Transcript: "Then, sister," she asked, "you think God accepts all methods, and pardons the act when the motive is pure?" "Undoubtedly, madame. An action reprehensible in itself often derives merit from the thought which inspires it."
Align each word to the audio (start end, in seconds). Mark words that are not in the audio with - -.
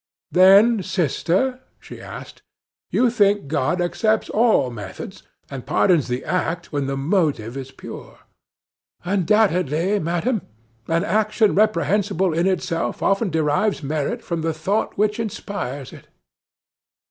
"Then, 0.31 0.81
sister," 0.81 1.59
she 1.79 2.01
asked, 2.01 2.41
"you 2.89 3.11
think 3.11 3.47
God 3.47 3.79
accepts 3.79 4.31
all 4.31 4.71
methods, 4.71 5.21
and 5.47 5.63
pardons 5.63 6.07
the 6.07 6.25
act 6.25 6.71
when 6.73 6.87
the 6.87 6.97
motive 6.97 7.55
is 7.55 7.69
pure?" 7.69 8.17
"Undoubtedly, 9.05 9.99
madame. 9.99 10.41
An 10.87 11.03
action 11.03 11.53
reprehensible 11.53 12.33
in 12.33 12.47
itself 12.47 13.03
often 13.03 13.29
derives 13.29 13.83
merit 13.83 14.23
from 14.23 14.41
the 14.41 14.55
thought 14.55 14.97
which 14.97 15.19
inspires 15.19 15.93
it." 15.93 16.07